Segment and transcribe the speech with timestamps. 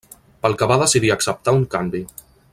[0.45, 2.05] Pel que va decidir acceptar un canvi.